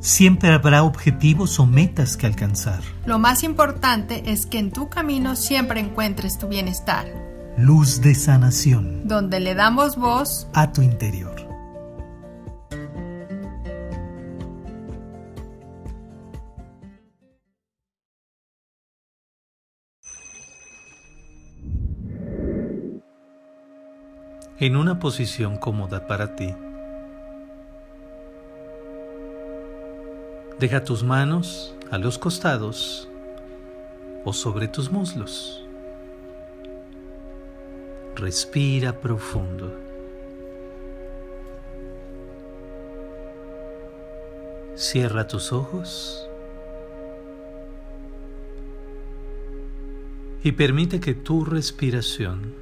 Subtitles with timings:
[0.00, 2.80] Siempre habrá objetivos o metas que alcanzar.
[3.06, 7.06] Lo más importante es que en tu camino siempre encuentres tu bienestar.
[7.56, 9.08] Luz de sanación.
[9.08, 11.34] Donde le damos voz a tu interior.
[24.58, 26.54] En una posición cómoda para ti
[30.58, 33.10] Deja tus manos a los costados
[34.24, 35.62] o sobre tus muslos.
[38.14, 39.70] Respira profundo.
[44.74, 46.26] Cierra tus ojos
[50.42, 52.54] y permite que tu respiración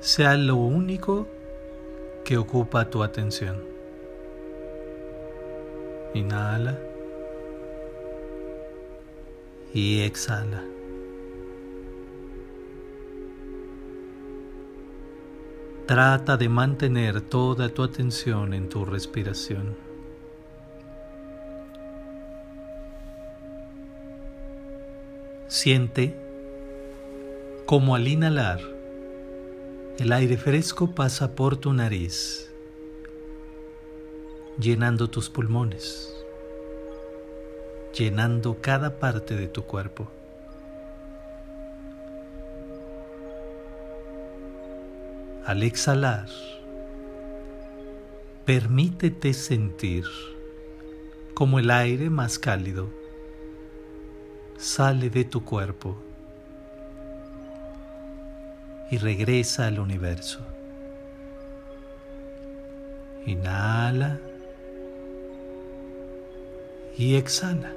[0.00, 1.26] sea lo único
[2.22, 3.71] que ocupa tu atención.
[6.14, 6.78] Inhala
[9.72, 10.62] y exhala.
[15.86, 19.76] Trata de mantener toda tu atención en tu respiración.
[25.48, 26.14] Siente
[27.66, 28.60] como al inhalar
[29.98, 32.51] el aire fresco pasa por tu nariz
[34.62, 36.14] llenando tus pulmones,
[37.92, 40.08] llenando cada parte de tu cuerpo.
[45.44, 46.28] Al exhalar,
[48.44, 50.04] permítete sentir
[51.34, 52.88] como el aire más cálido
[54.58, 55.96] sale de tu cuerpo
[58.92, 60.38] y regresa al universo.
[63.26, 64.20] Inhala
[66.96, 67.72] y exhala.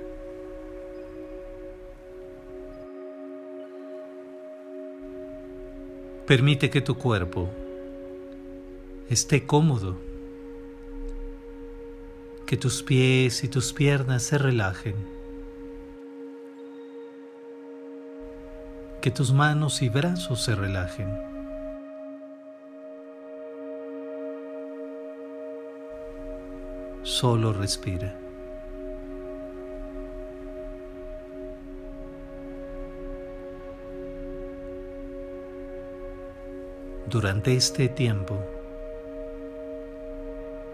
[6.28, 7.50] Permite que tu cuerpo
[9.10, 9.96] esté cómodo,
[12.48, 14.96] que tus pies y tus piernas se relajen,
[19.02, 21.36] que tus manos y brazos se relajen.
[27.04, 28.25] Solo respira.
[37.08, 38.44] Durante este tiempo,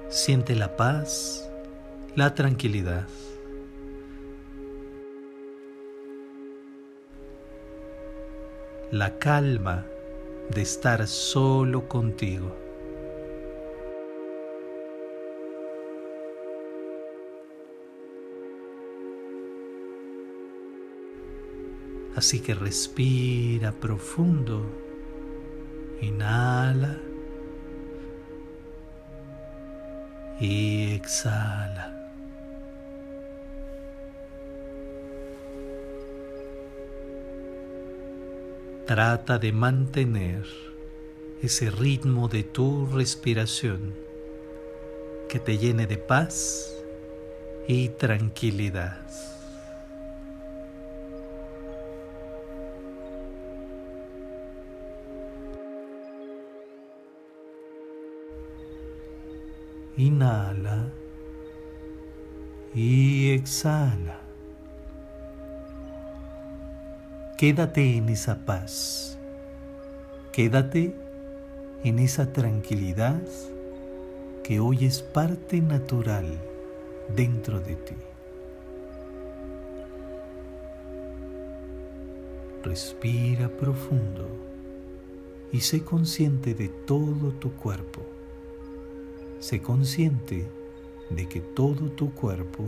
[0.08, 1.52] siente la paz,
[2.16, 3.06] la tranquilidad.
[8.92, 9.86] La calma
[10.50, 12.56] de estar solo contigo.
[22.16, 24.91] Así que respira profundo.
[26.02, 26.98] Inhala
[30.40, 31.96] y exhala.
[38.88, 40.44] Trata de mantener
[41.42, 43.94] ese ritmo de tu respiración
[45.30, 46.76] que te llene de paz
[47.68, 49.08] y tranquilidad.
[59.98, 60.88] Inhala
[62.74, 64.22] y exhala.
[67.38, 69.18] Quédate en esa paz.
[70.32, 70.96] Quédate
[71.84, 73.22] en esa tranquilidad
[74.44, 76.26] que hoy es parte natural
[77.14, 77.96] dentro de ti.
[82.64, 84.30] Respira profundo
[85.52, 88.21] y sé consciente de todo tu cuerpo.
[89.42, 90.48] Sé consciente
[91.10, 92.64] de que todo tu cuerpo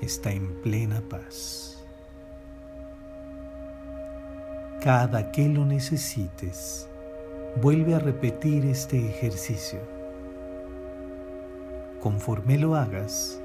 [0.00, 1.84] está en plena paz.
[4.80, 6.88] Cada que lo necesites,
[7.60, 9.80] vuelve a repetir este ejercicio.
[12.00, 13.40] Conforme lo hagas,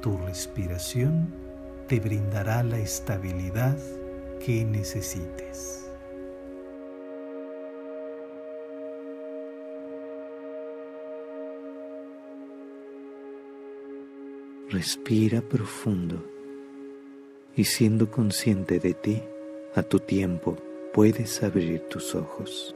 [0.00, 1.34] tu respiración
[1.88, 3.76] te brindará la estabilidad
[4.38, 5.89] que necesites.
[14.70, 16.24] respira profundo
[17.56, 19.20] y siendo consciente de ti,
[19.74, 20.56] a tu tiempo
[20.94, 22.74] puedes abrir tus ojos.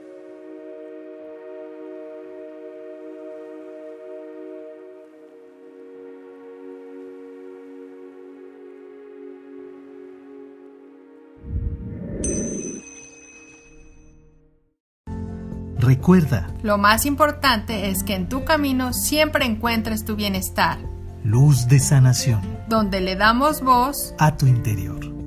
[15.79, 16.52] Recuerda.
[16.62, 20.94] Lo más importante es que en tu camino siempre encuentres tu bienestar
[21.25, 25.24] luz de sanación donde le damos voz a tu interior.